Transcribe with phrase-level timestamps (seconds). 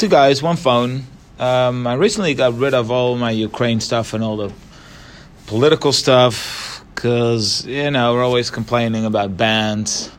[0.00, 1.04] two guys, one phone.
[1.38, 4.50] Um, I recently got rid of all my Ukraine stuff and all the
[5.46, 10.10] political stuff because you know we're always complaining about bans,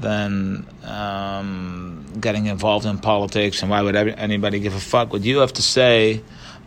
[0.00, 5.38] then um, getting involved in politics, and why would anybody give a fuck what you
[5.38, 6.20] have to say?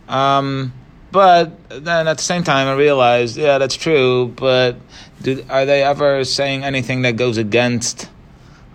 [0.08, 0.72] Um,
[1.12, 4.32] but then at the same time, I realized, yeah, that's true.
[4.34, 4.76] But
[5.20, 8.08] do, are they ever saying anything that goes against?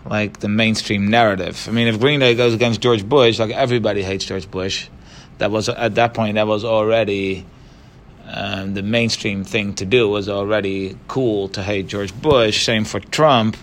[0.06, 1.66] Like the mainstream narrative.
[1.68, 4.90] I mean, if Green Day goes against George Bush, like everybody hates George Bush,
[5.38, 7.46] that was at that point that was already
[8.28, 10.10] um, the mainstream thing to do.
[10.10, 12.66] Was already cool to hate George Bush.
[12.66, 13.58] Same for Trump.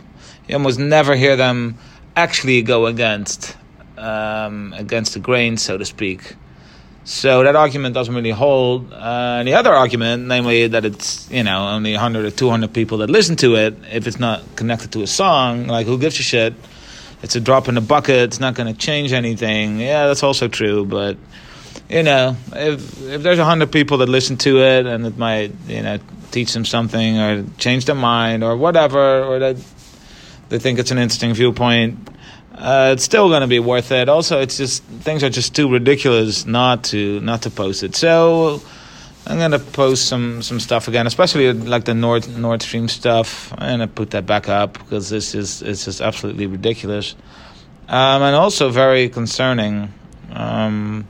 [0.49, 1.79] You almost never hear them
[2.17, 3.57] actually go against
[3.97, 6.35] um, against the grain, so to speak.
[7.11, 8.93] So that argument doesn't really hold.
[8.93, 13.11] Uh, the other argument, namely that it's you know only 100 or 200 people that
[13.11, 16.55] listen to it, if it's not connected to a song, like who gives a shit?
[17.25, 18.29] It's a drop in the bucket.
[18.29, 19.81] It's not going to change anything.
[19.81, 20.87] Yeah, that's also true.
[20.87, 21.17] But
[21.89, 25.83] you know, if if there's 100 people that listen to it and it might you
[25.83, 25.99] know
[26.31, 29.57] teach them something or change their mind or whatever, or that
[30.49, 32.10] they think it's an interesting viewpoint
[32.61, 34.09] uh, it's still going to be worth it.
[34.11, 37.97] Also, it's just things are just too ridiculous not to not to post it.
[37.97, 38.61] So
[39.27, 43.53] I'm going to post some some stuff again, especially like the Nord Nord Stream stuff.
[43.57, 47.15] I'm going to put that back up because this is it's just absolutely ridiculous,
[47.89, 49.93] um, and also very concerning.
[50.31, 51.07] Um,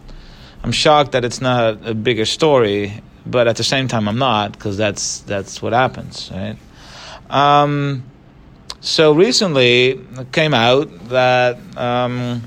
[0.62, 4.52] I'm shocked that it's not a bigger story, but at the same time, I'm not
[4.52, 6.56] because that's that's what happens, right?
[7.28, 8.04] Um,
[8.80, 12.42] so recently it came out that um,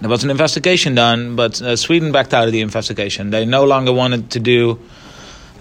[0.00, 3.30] there was an investigation done, but uh, Sweden backed out of the investigation.
[3.30, 4.78] They no longer wanted to do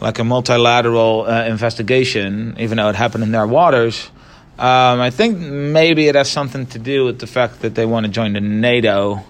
[0.01, 4.09] like a multilateral uh, investigation, even though it happened in their waters.
[4.57, 8.05] Um, I think maybe it has something to do with the fact that they want
[8.05, 9.23] to join the NATO.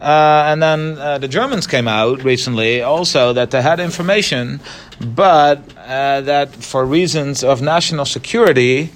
[0.00, 4.60] Uh, and then uh, the Germans came out recently also that they had information,
[5.00, 8.90] but uh, that for reasons of national security,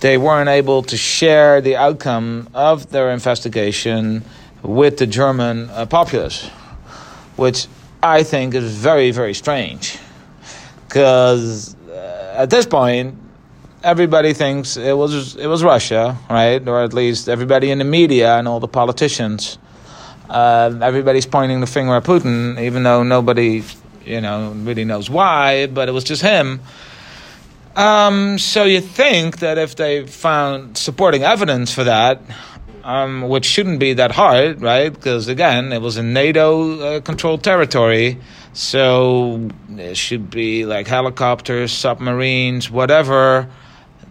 [0.00, 4.24] they weren't able to share the outcome of their investigation
[4.62, 6.48] with the German uh, populace,
[7.36, 7.66] which
[8.02, 9.98] I think is very, very strange.
[10.88, 13.16] Because uh, at this point,
[13.82, 16.66] everybody thinks it was it was Russia, right?
[16.66, 19.58] Or at least everybody in the media and all the politicians.
[20.28, 23.64] Uh, everybody's pointing the finger at Putin, even though nobody,
[24.04, 25.66] you know, really knows why.
[25.66, 26.60] But it was just him
[27.76, 32.20] um, so you think that if they found supporting evidence for that,
[32.84, 34.92] um, which shouldn't be that hard, right?
[34.92, 38.18] Because again, it was a NATO-controlled uh, territory,
[38.52, 43.48] so it should be like helicopters, submarines, whatever.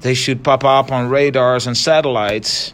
[0.01, 2.73] They should pop up on radars and satellites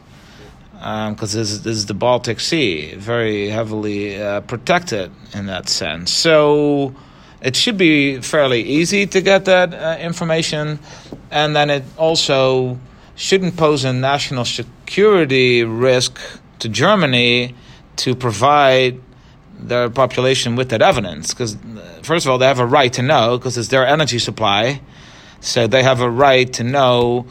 [0.74, 6.12] because um, this, this, is the Baltic Sea, very heavily uh, protected in that sense.
[6.12, 6.94] So
[7.45, 10.79] it should be fairly easy to get that uh, information,
[11.29, 12.79] and then it also
[13.16, 16.19] shouldn't pose a national security risk
[16.57, 17.53] to Germany
[17.97, 19.00] to provide
[19.59, 21.33] their population with that evidence.
[21.33, 24.17] Because, uh, first of all, they have a right to know, because it's their energy
[24.17, 24.81] supply.
[25.39, 27.27] So they have a right to know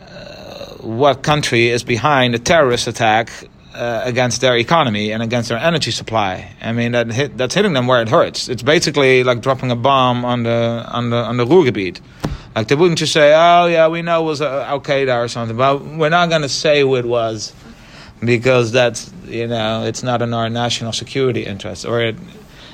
[0.00, 3.32] uh, what country is behind a terrorist attack
[3.78, 6.52] uh, against their economy and against their energy supply.
[6.60, 8.48] I mean, that hit, that's hitting them where it hurts.
[8.48, 12.00] It's basically like dropping a bomb on the on the on the Ruhrgebiet.
[12.56, 15.28] Like they wouldn't just say, "Oh yeah, we know it was uh, Al Qaeda or
[15.28, 17.52] something," but we're not going to say who it was
[18.18, 22.16] because that's you know it's not in our national security interest or it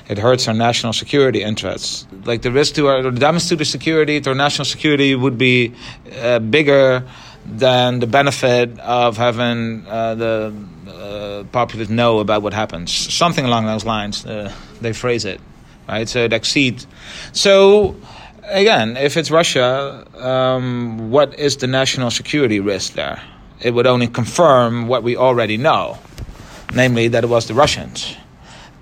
[0.09, 2.07] it hurts our national security interests.
[2.25, 5.37] Like the risk to our the damage to the security to our national security would
[5.37, 5.75] be
[6.19, 7.05] uh, bigger
[7.47, 10.55] than the benefit of having uh, the
[10.89, 12.93] uh, populace know about what happens.
[12.93, 15.41] Something along those lines, uh, they phrase it,
[15.89, 16.09] right?
[16.09, 16.87] So it exceeds.
[17.33, 17.97] So
[18.45, 23.23] again, if it's Russia, um, what is the national security risk there?
[23.61, 25.99] It would only confirm what we already know,
[26.75, 28.17] namely that it was the Russians,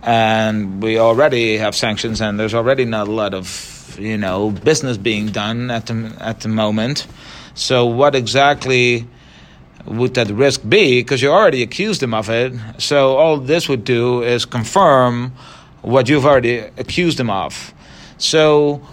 [0.03, 4.97] and we already have sanctions, and there's already not a lot of you know business
[4.97, 7.07] being done at the at the moment.
[7.55, 9.07] So what exactly?
[9.87, 11.01] would that risk be?
[11.01, 12.53] Because you already accused him of it.
[12.79, 15.33] So all this would do is confirm
[15.83, 17.75] what you've already accused him of.
[18.19, 18.87] So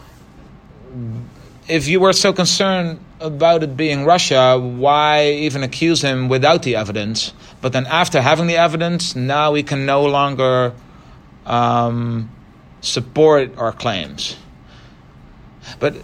[1.67, 6.75] if you were so concerned about it being Russia, why even accuse him without the
[6.75, 7.33] evidence?
[7.61, 10.73] But then after having the evidence, now we can no longer
[11.45, 12.31] um,
[12.81, 14.35] support our claims.
[15.79, 15.95] But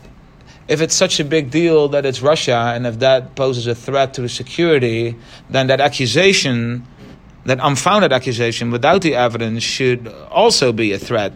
[0.68, 4.14] if it's such a big deal that it's Russia and if that poses a threat
[4.16, 5.16] to the security,
[5.50, 6.86] then that accusation
[7.46, 11.32] that unfounded accusation without the evidence should also be a threat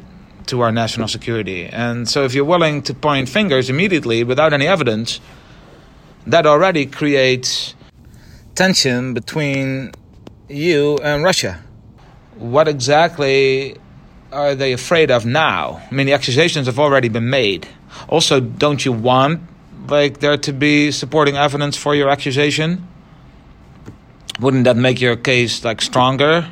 [0.47, 1.67] to our national security.
[1.67, 5.19] And so, if you're willing to point fingers immediately without any evidence,
[6.25, 7.75] that already creates
[8.55, 9.91] tension between
[10.49, 11.61] you and Russia.
[12.35, 13.77] What exactly
[14.31, 15.81] are they afraid of now?
[15.89, 17.67] I mean, the accusations have already been made.
[18.07, 19.41] Also, don't you want
[19.87, 22.87] like there to be supporting evidence for your accusation?
[24.39, 26.51] Wouldn't that make your case like stronger?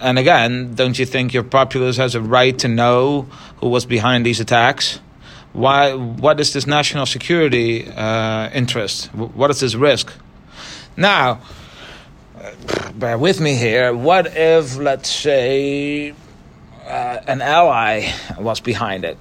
[0.00, 3.22] And again, don't you think your populace has a right to know
[3.58, 5.00] who was behind these attacks?
[5.52, 5.94] Why?
[5.94, 9.12] What is this national security uh, interest?
[9.14, 10.12] What is this risk?
[10.96, 11.40] Now,
[12.94, 13.94] bear with me here.
[13.94, 16.14] What if, let's say,
[16.86, 19.18] uh, an ally was behind it?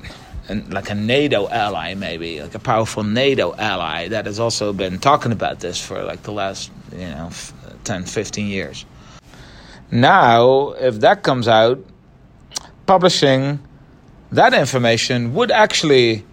[0.47, 4.97] And like a NATO ally, maybe, like a powerful NATO ally that has also been
[4.97, 7.29] talking about this for like the last, you know,
[7.83, 8.85] 10, 15 years.
[9.91, 11.79] Now, if that comes out,
[12.85, 13.59] publishing
[14.31, 16.25] that information would actually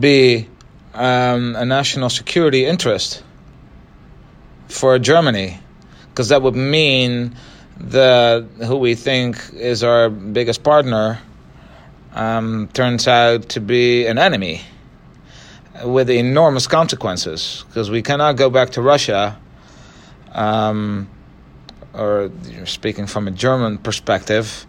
[0.00, 0.48] be
[0.94, 3.22] um, a national security interest
[4.68, 5.58] for Germany,
[6.10, 7.34] because that would mean
[7.90, 11.20] that who we think is our biggest partner
[12.14, 14.62] um, turns out to be an enemy
[15.84, 19.38] with enormous consequences, because we cannot go back to Russia
[20.32, 21.08] um,
[21.92, 22.30] or
[22.64, 24.66] speaking from a German perspective,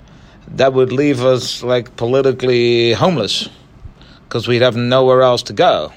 [0.48, 3.48] that would leave us like politically homeless
[4.24, 5.94] because we'd have nowhere else to go.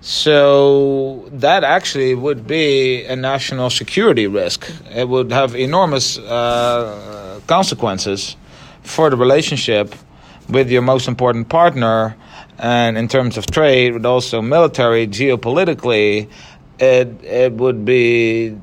[0.00, 4.70] So that actually would be a national security risk.
[4.94, 8.36] It would have enormous uh, consequences
[8.82, 9.94] for the relationship
[10.48, 12.16] with your most important partner,
[12.58, 16.28] and in terms of trade, but also military, geopolitically,
[16.78, 18.56] it it would be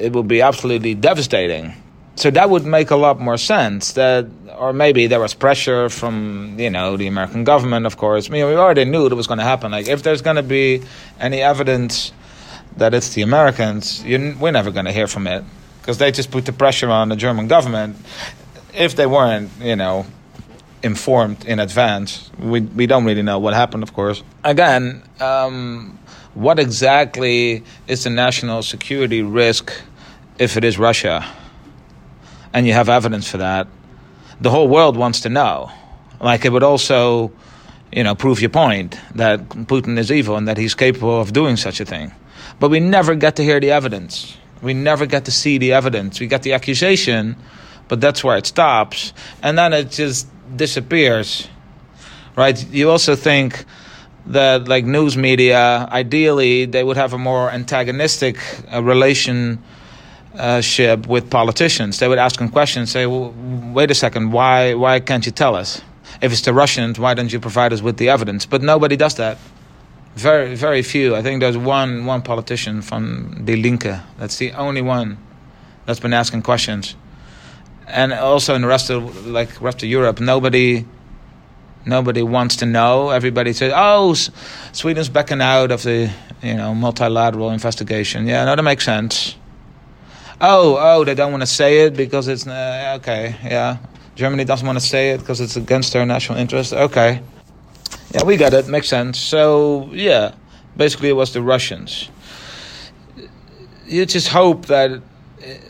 [0.00, 1.79] it would be absolutely devastating.
[2.20, 3.92] So that would make a lot more sense.
[3.92, 4.26] That
[4.58, 8.28] or maybe there was pressure from you know the American government, of course.
[8.28, 9.72] I mean, we already knew it was going to happen.
[9.72, 10.82] Like if there's going to be
[11.18, 12.12] any evidence
[12.76, 15.44] that it's the Americans, we're never going to hear from it
[15.80, 17.96] because they just put the pressure on the German government.
[18.74, 20.04] If they weren't, you know,
[20.82, 23.82] informed in advance, we we don't really know what happened.
[23.82, 25.02] Of course, again.
[25.20, 25.98] Um,
[26.34, 29.72] what exactly is the national security risk
[30.38, 31.26] if it is Russia?
[32.52, 33.68] And you have evidence for that.
[34.40, 35.70] The whole world wants to know.
[36.20, 37.32] Like it would also,
[37.92, 41.56] you know, prove your point that Putin is evil and that he's capable of doing
[41.56, 42.12] such a thing.
[42.58, 44.36] But we never get to hear the evidence.
[44.62, 46.20] We never get to see the evidence.
[46.20, 47.36] We get the accusation,
[47.88, 49.12] but that's where it stops.
[49.42, 51.48] And then it just disappears.
[52.36, 52.62] Right?
[52.70, 53.64] You also think
[54.26, 58.36] that like news media ideally they would have a more antagonistic
[58.72, 58.82] uh,
[60.38, 61.98] Uh, relationship with politicians.
[61.98, 63.34] They would ask them questions say well,
[63.74, 65.82] wait a second why why can't you tell us?
[66.22, 68.46] If it's the russians why don't you provide us with the evidence?
[68.46, 69.38] But nobody does that.
[70.14, 71.16] Very very few.
[71.16, 74.00] I think there's one one politician from die linke.
[74.18, 75.18] That's the only one
[75.84, 76.94] that's been asking questions.
[77.88, 80.86] And also in the rest of like rest of europe nobody
[81.86, 83.08] Nobody wants to know.
[83.08, 84.14] Everybody says, "Oh,
[84.72, 86.10] Sweden's backing out of the
[86.42, 89.34] you know multilateral investigation." Yeah, no, that makes sense.
[90.40, 93.36] Oh, oh, they don't want to say it because it's uh, okay.
[93.44, 93.76] Yeah,
[94.14, 96.72] Germany doesn't want to say it because it's against their national interest.
[96.72, 97.20] Okay,
[98.12, 98.66] yeah, we got it.
[98.66, 99.18] Makes sense.
[99.18, 100.34] So yeah,
[100.76, 102.10] basically, it was the Russians.
[103.86, 105.02] You just hope that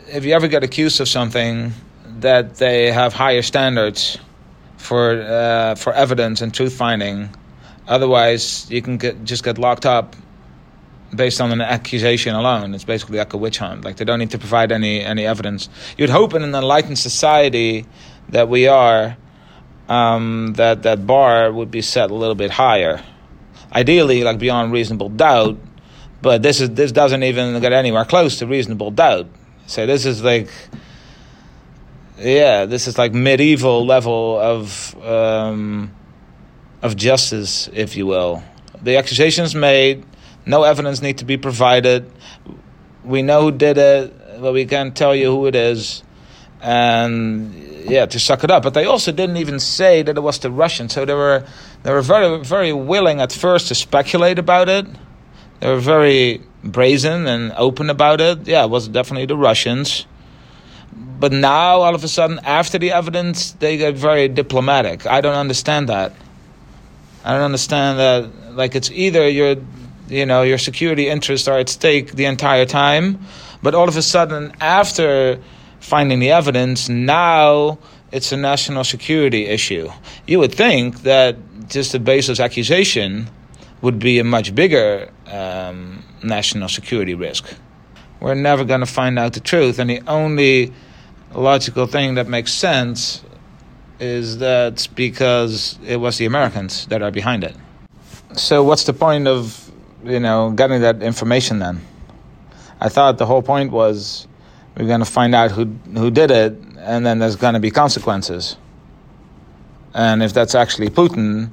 [0.09, 1.73] if you ever get accused of something,
[2.21, 4.19] that they have higher standards
[4.77, 7.29] for uh, for evidence and truth finding.
[7.89, 10.15] Otherwise, you can get, just get locked up
[11.15, 12.75] based on an accusation alone.
[12.75, 13.85] It's basically like a witch hunt.
[13.85, 15.69] Like they don't need to provide any any evidence.
[15.97, 17.87] You'd hope in an enlightened society
[18.29, 19.17] that we are
[19.89, 23.03] um, that that bar would be set a little bit higher.
[23.75, 25.59] Ideally, like beyond reasonable doubt.
[26.23, 29.27] But this is this doesn't even get anywhere close to reasonable doubt.
[29.67, 30.49] So this is like
[32.19, 35.93] yeah, this is like medieval level of um,
[36.83, 38.43] of justice, if you will.
[38.83, 40.05] The accusations made,
[40.51, 42.11] no evidence need to be provided.
[43.05, 46.03] We know who did it, but we can't tell you who it is,
[46.61, 47.55] and
[47.89, 48.63] yeah, to suck it up.
[48.63, 51.47] But they also didn't even say that it was the Russians, so they were
[51.83, 54.87] they were very very willing at first to speculate about it.
[55.61, 58.47] They were very brazen and open about it.
[58.47, 60.07] Yeah, it was definitely the Russians
[61.21, 65.07] but now, all of a sudden, after the evidence, they get very diplomatic.
[65.07, 66.15] I don't understand that.
[67.23, 68.57] I don't understand that.
[68.57, 69.57] Like, it's either your,
[70.11, 73.21] you know, your security interests are at stake the entire time,
[73.63, 75.39] But all of a sudden, after
[75.81, 77.79] finding the evidence, now
[78.11, 79.91] it's a national security issue.
[80.27, 81.37] You would think that
[81.69, 83.29] just a baseless accusation
[83.83, 87.55] would be a much bigger um, national security risk.
[88.21, 90.73] We're never going to find out the truth, and the only
[91.35, 93.23] logical thing that makes sense
[93.99, 97.55] is that because it was the Americans that are behind it.
[98.35, 99.70] So, what's the point of
[100.05, 101.81] you know getting that information then?
[102.81, 104.27] I thought the whole point was
[104.77, 107.71] we're going to find out who who did it, and then there's going to be
[107.71, 108.57] consequences.
[109.93, 111.51] And if that's actually Putin,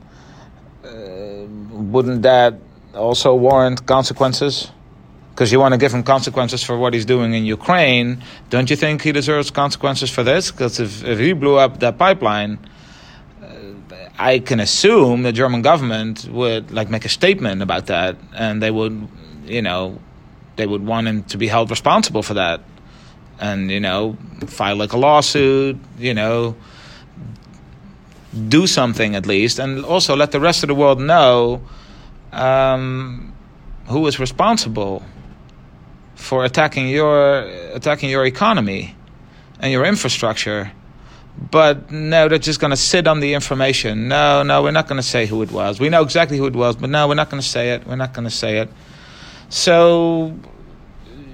[0.84, 0.88] uh,
[1.74, 2.60] wouldn't that
[2.94, 4.72] also warrant consequences?
[5.32, 8.24] Because you want to give him consequences for what he's doing in Ukraine.
[8.50, 10.51] Don't you think he deserves consequences for this?
[10.51, 12.58] Because if, if he blew up that pipeline,
[14.18, 18.72] I can assume the German government would like make a statement about that, and they
[18.72, 19.08] would,
[19.46, 20.00] you know,
[20.56, 22.62] they would want him to be held responsible for that.
[23.40, 26.56] And you know file like a lawsuit you know
[28.50, 31.62] do something at least and also let the rest of the world know
[32.32, 33.34] um,
[33.88, 35.04] who is responsible
[36.16, 37.42] for attacking your
[37.74, 38.96] attacking your economy
[39.60, 40.72] and your infrastructure
[41.51, 44.98] but no they're just going to sit on the information no no we're not going
[44.98, 47.29] to say who it was we know exactly who it was but no we're not
[47.29, 48.70] going to say it we're not going to say it
[49.50, 50.34] so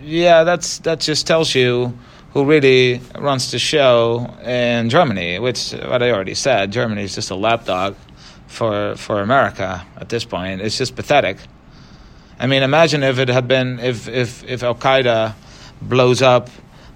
[0.04, 1.98] yeah, that's that just tells you
[2.32, 5.40] who really runs the show in Germany.
[5.40, 7.96] Which, what I already said, Germany is just a lapdog
[8.48, 10.62] for for America at this point.
[10.62, 11.38] It's just pathetic.
[12.40, 15.34] I mean, imagine if it had been if if if Al Qaeda
[15.82, 16.50] blows up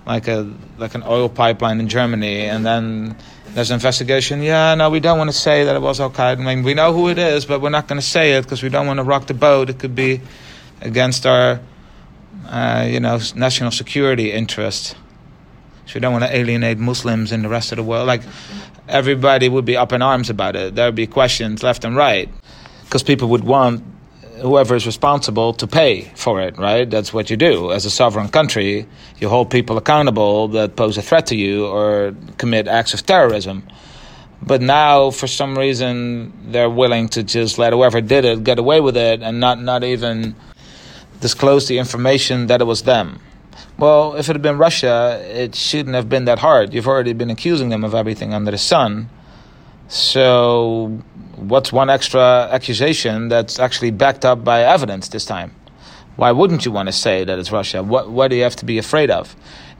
[0.07, 3.15] like a like an oil pipeline in Germany, and then
[3.49, 4.41] there's an investigation.
[4.41, 6.39] Yeah, no, we don't want to say that it was Al Qaeda.
[6.39, 8.63] I mean, we know who it is, but we're not going to say it because
[8.63, 9.69] we don't want to rock the boat.
[9.69, 10.21] It could be
[10.81, 11.59] against our
[12.49, 14.95] uh, you know, national security interest.
[15.85, 18.07] So we don't want to alienate Muslims in the rest of the world.
[18.07, 18.21] Like
[18.87, 20.75] everybody would be up in arms about it.
[20.75, 22.29] There would be questions left and right
[22.83, 23.83] because people would want
[24.41, 26.89] whoever is responsible to pay for it, right?
[26.89, 27.71] That's what you do.
[27.71, 28.87] As a sovereign country,
[29.19, 33.63] you hold people accountable that pose a threat to you or commit acts of terrorism.
[34.41, 38.79] But now, for some reason, they're willing to just let whoever did it get away
[38.81, 40.35] with it and not, not even
[41.19, 43.19] disclose the information that it was them.
[43.79, 46.73] Well, if it had been Russia, it shouldn't have been that hard.
[46.73, 49.09] You've already been accusing them of everything under the sun.
[49.89, 51.01] So,
[51.37, 55.55] what's one extra accusation that's actually backed up by evidence this time?
[56.17, 57.81] Why wouldn't you want to say that it's Russia?
[57.83, 59.33] What, what do you have to be afraid of?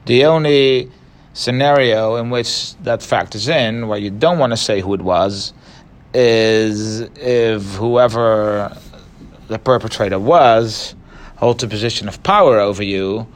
[0.06, 0.90] The only
[1.34, 5.52] scenario in which that factors in, where you don't want to say who it was,
[6.14, 8.78] is if whoever
[9.50, 10.96] the perpetrator was
[11.36, 13.28] holds a position of power over you,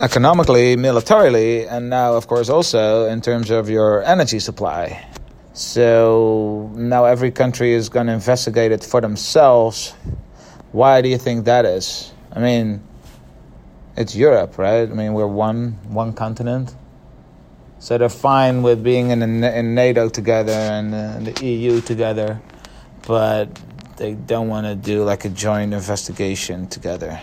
[0.00, 5.04] economically, militarily, and now, of course, also in terms of your energy supply.
[5.58, 9.92] So now every country is going to investigate it for themselves.
[10.70, 12.12] Why do you think that is?
[12.30, 12.80] I mean,
[13.96, 14.88] it's Europe, right?
[14.88, 16.72] I mean, we're one one continent,
[17.80, 22.40] so they're fine with being in, in NATO together and uh, the EU together,
[23.08, 23.48] but
[23.96, 27.20] they don't want to do like a joint investigation together.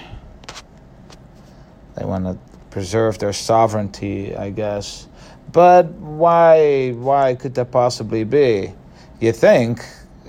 [1.95, 2.37] They want to
[2.69, 5.07] preserve their sovereignty, I guess.
[5.55, 8.73] But why why could that possibly be?
[9.21, 9.85] You think,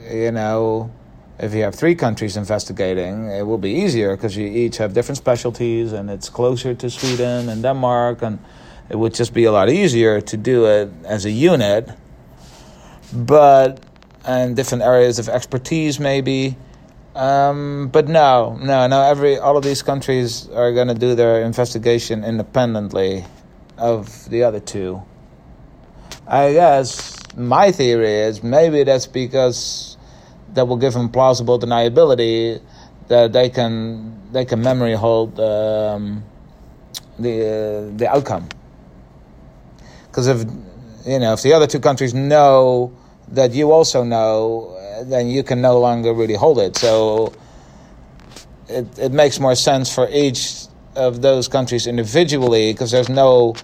[0.09, 0.93] you know,
[1.41, 5.19] if you have three countries investigating, it will be easier because you each have different
[5.19, 8.39] specialties and it's closer to Sweden and Denmark and
[8.89, 11.91] it would just be a lot easier to do it as a unit.
[13.13, 13.83] But
[14.25, 16.57] and different areas of expertise, maybe.
[17.17, 19.03] Um, but no, no, no.
[19.03, 23.25] Every all of these countries are going to do their investigation independently
[23.77, 25.03] of the other two.
[26.27, 29.97] I guess my theory is maybe that's because
[30.55, 32.61] that will give them plausible deniability
[33.09, 36.25] that they can they can memory hold um,
[37.19, 38.49] the uh, the outcome.
[40.07, 40.49] Because if
[41.07, 42.93] you know if the other two countries know
[43.29, 46.77] that you also know, then you can no longer really hold it.
[46.77, 47.33] So
[48.69, 53.55] it, it makes more sense for each of those countries individually because there's no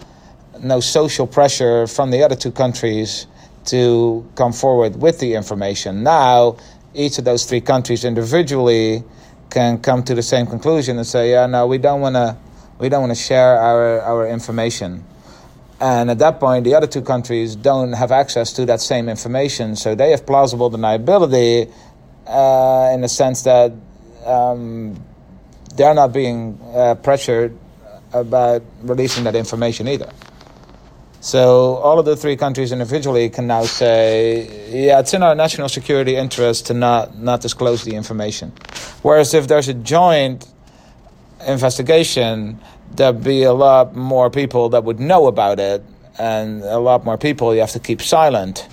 [0.61, 3.27] no social pressure from the other two countries
[3.67, 6.03] to come forward with the information.
[6.03, 6.57] Now,
[6.95, 9.05] each of those three countries individually
[9.51, 12.37] can come to the same conclusion and say, "Yeah, no, we don't want to,
[12.79, 15.05] we don't want to share our our information."
[15.81, 19.75] And at that point, the other two countries don't have access to that same information,
[19.75, 21.73] so they have plausible deniability
[22.27, 23.73] uh, in the sense that
[24.25, 24.95] um,
[25.75, 27.59] they're not being uh, pressured
[28.13, 30.09] about releasing that information either.
[31.23, 35.69] So all of the three countries individually can now say, yeah, it's in our national
[35.69, 38.53] security interest to not, not disclose the information.
[39.03, 40.49] Whereas if there's a joint
[41.47, 42.61] investigation,
[42.97, 45.85] there'd be a lot more people that would know about it,
[46.19, 48.67] and a lot more people you have to keep silent,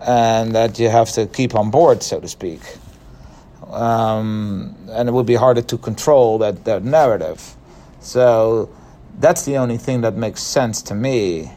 [0.00, 2.62] and that you have to keep on board, so to speak.
[3.70, 7.56] Um, and it would be harder to control that, that narrative.
[8.00, 8.74] So
[9.18, 11.52] that's the only thing that makes sense to me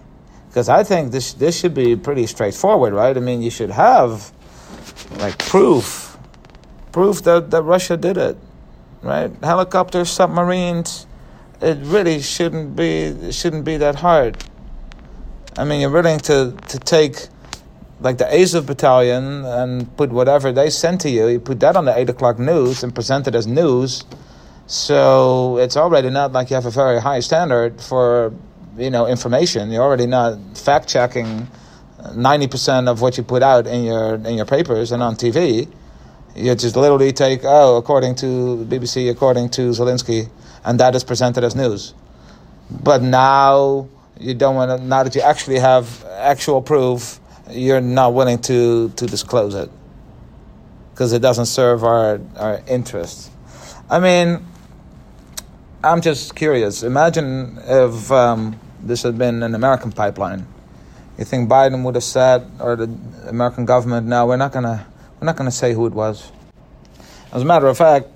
[0.47, 3.15] because I think this this should be pretty straightforward, right?
[3.15, 4.31] I mean, you should have
[5.19, 6.17] like proof,
[6.91, 8.37] proof that, that Russia did it,
[9.01, 9.31] right?
[9.43, 11.07] Helicopters, submarines,
[11.61, 14.43] it really shouldn't be shouldn't be that hard.
[15.57, 17.27] I mean, you're willing to to take
[17.99, 21.85] like the Azov battalion and put whatever they sent to you, you put that on
[21.85, 24.03] the eight o'clock news and present it as news.
[24.67, 28.33] So it's already not like you have a very high standard for
[28.77, 29.71] you know information.
[29.71, 31.47] You're already not fact checking
[32.13, 35.67] ninety percent of what you put out in your in your papers and on TV.
[36.35, 40.29] You just literally take oh, according to BBC, according to Zelensky,
[40.63, 41.93] and that is presented as news.
[42.69, 44.85] But now you don't want to.
[44.85, 47.19] Now that you actually have actual proof,
[47.49, 49.69] you're not willing to to disclose it
[50.91, 53.31] because it doesn't serve our our interests.
[53.89, 54.45] I mean,
[55.83, 56.83] I'm just curious.
[56.83, 60.47] Imagine if um, this had been an American pipeline.
[61.17, 62.95] You think Biden would have said, or the
[63.27, 64.85] American government, no, we're not gonna,
[65.19, 66.31] we're not gonna say who it was.
[67.33, 68.07] As a matter of fact,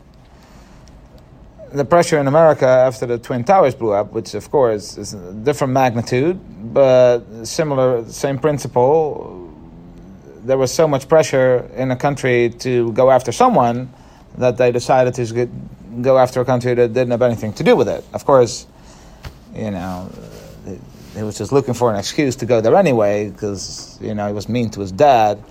[1.72, 5.34] the pressure in America after the Twin Towers blew up, which of course is a
[5.34, 6.40] different magnitude,
[6.74, 9.50] but similar, same principle.
[10.44, 13.94] There was so much pressure in a country to go after someone
[14.38, 15.50] that they decided to
[16.01, 18.04] go after a country that didn't have anything to do with it.
[18.13, 18.66] Of course,
[19.56, 20.10] you know,
[20.65, 24.34] he was just looking for an excuse to go there anyway because you know he
[24.34, 25.44] was mean to his dad.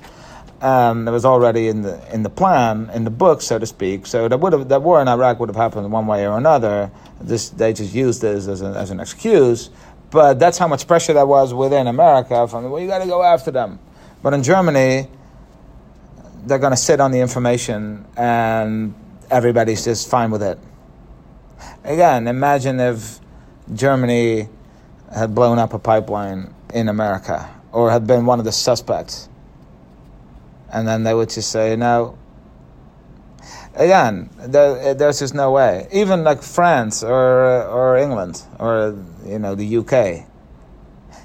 [0.62, 4.06] Um, it was already in the in the plan, in the book, so to speak.
[4.06, 6.90] So that would have that war in Iraq would have happened one way or another.
[7.20, 9.70] This they just used this as, a, as an excuse.
[10.10, 12.46] But that's how much pressure there was within America.
[12.48, 13.78] From well, you got to go after them.
[14.22, 15.08] But in Germany,
[16.44, 18.94] they're going to sit on the information, and
[19.30, 20.58] everybody's just fine with it.
[21.84, 23.18] Again, imagine if
[23.72, 24.48] Germany
[25.14, 29.28] had blown up a pipeline in America or had been one of the suspects.
[30.72, 32.16] And then they would just say, no.
[33.74, 35.88] Again, there, there's just no way.
[35.92, 40.26] Even like France or, or England or, you know, the UK.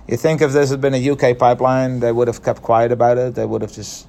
[0.07, 3.17] You think if this had been a UK pipeline, they would have kept quiet about
[3.17, 3.35] it?
[3.35, 4.07] They would have just,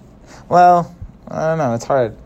[0.49, 0.95] well,
[1.29, 2.17] I don't know, it's hard.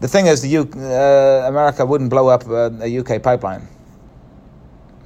[0.00, 3.66] The thing is, the U, uh, America wouldn't blow up a, a UK pipeline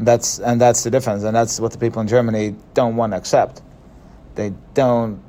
[0.07, 3.17] that's and that's the difference, and that's what the people in Germany don't want to
[3.17, 3.63] accept.
[4.35, 5.23] They don't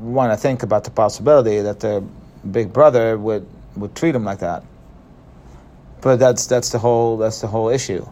[0.00, 2.02] want to think about the possibility that their
[2.50, 4.64] big brother would would treat them like that.
[6.00, 8.06] But that's that's the whole that's the whole issue.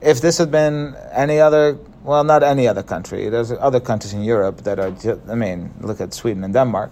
[0.00, 3.28] If this had been any other, well, not any other country.
[3.28, 4.90] There's other countries in Europe that are.
[4.90, 6.90] Just, I mean, look at Sweden and Denmark.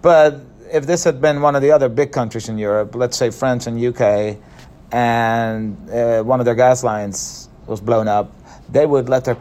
[0.00, 0.40] But
[0.72, 3.66] if this had been one of the other big countries in Europe, let's say France
[3.66, 4.36] and UK,
[4.92, 8.30] and uh, one of their gas lines was blown up,
[8.68, 9.36] they would let their,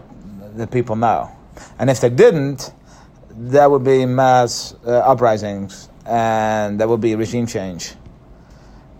[0.55, 1.29] the people know.
[1.77, 2.73] And if they didn't,
[3.29, 7.93] there would be mass uh, uprisings and there would be regime change.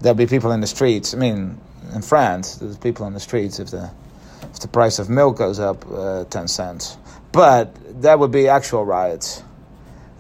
[0.02, 1.14] There'll be people in the streets.
[1.14, 1.60] I mean,
[1.94, 3.90] in France, there's people in the streets if the
[4.42, 6.98] if the price of milk goes up uh, ten cents.
[7.32, 9.44] But there would be actual riots.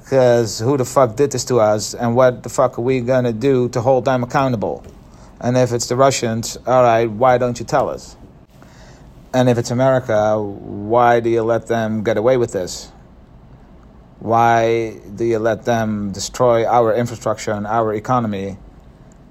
[0.03, 3.31] Because who the fuck did this to us, and what the fuck are we gonna
[3.31, 4.83] do to hold them accountable?
[5.41, 8.15] And if it's the Russians, all right, why don't you tell us?
[9.33, 12.91] And if it's America, why do you let them get away with this?
[14.19, 18.57] Why do you let them destroy our infrastructure and our economy?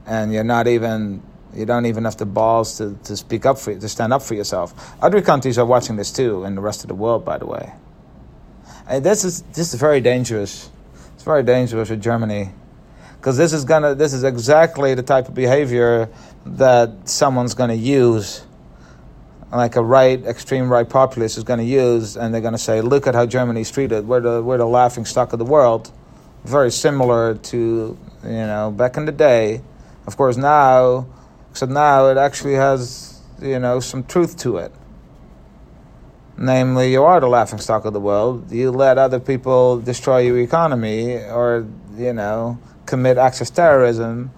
[0.04, 1.22] And you're not even
[1.54, 4.34] you don't even have the balls to, to speak up for to stand up for
[4.34, 4.74] yourself.
[5.00, 7.72] Other countries are watching this too, and the rest of the world, by the way.
[8.88, 10.70] And this is this is very dangerous.
[11.14, 12.50] It's very dangerous for Germany
[13.20, 16.08] because this is gonna this is exactly the type of behavior
[16.46, 18.46] that someone's gonna use.
[19.52, 22.80] Like a right extreme right populist is going to use and they're going to say
[22.82, 25.90] look at how germany's treated we're the, we're the laughing stock of the world.
[26.44, 29.60] Very similar to you know back in the day.
[30.06, 31.06] Of course now
[31.50, 34.72] except now it actually has you know some truth to it.
[36.38, 38.52] Namely you are the laughing stock of the world.
[38.52, 41.66] You let other people destroy your economy or
[41.98, 42.56] you know
[42.90, 44.30] commit acts of terrorism,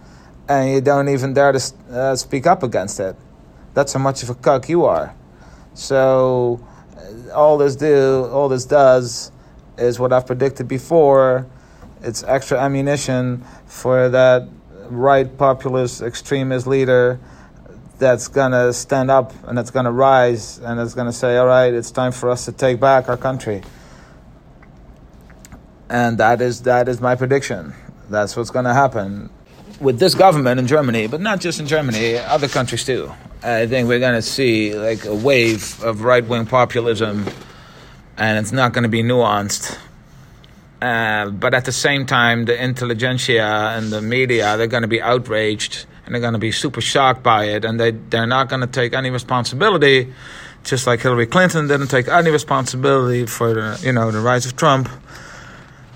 [0.48, 3.16] and you don't even dare to uh, speak up against it.
[3.74, 5.14] That's how much of a cuck you are.
[5.74, 6.64] So
[6.96, 9.32] uh, all this do, all this does,
[9.78, 11.46] is what I've predicted before.
[12.02, 14.48] It's extra ammunition for that
[14.90, 17.18] right populist extremist leader
[17.98, 21.90] that's to stand up and that's to rise and it's to say, all right, it's
[21.90, 23.62] time for us to take back our country.
[25.88, 27.74] And that is, that is my prediction.
[28.12, 29.30] That's what's going to happen
[29.80, 33.10] with this government in Germany, but not just in Germany, other countries too.
[33.42, 37.26] I think we're going to see like a wave of right wing populism,
[38.18, 39.78] and it's not going to be nuanced.
[40.82, 45.00] Uh, but at the same time, the intelligentsia and the media, they're going to be
[45.00, 48.60] outraged and they're going to be super shocked by it, and they, they're not going
[48.60, 50.12] to take any responsibility,
[50.64, 54.56] just like Hillary Clinton didn't take any responsibility for the, you know, the rise of
[54.56, 54.88] Trump.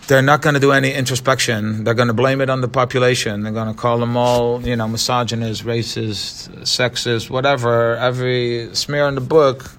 [0.09, 1.85] They're not going to do any introspection.
[1.85, 3.43] They're going to blame it on the population.
[3.43, 9.17] They're going to call them all, you know, misogynist, racist, sexist, whatever, every smear in
[9.17, 9.77] the book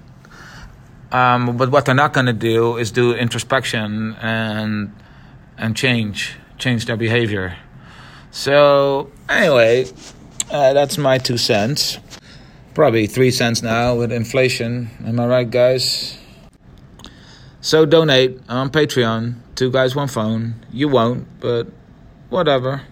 [1.10, 4.94] um, but what they're not going to do is do introspection and
[5.56, 7.56] and change change their behavior.
[8.30, 9.86] So anyway,
[10.50, 11.98] uh, that's my two cents.
[12.74, 14.90] Probably three cents now with inflation.
[15.04, 16.17] Am I right, guys?
[17.60, 19.34] So donate on Patreon.
[19.54, 20.54] Two guys, one phone.
[20.72, 21.66] You won't, but
[22.28, 22.82] whatever.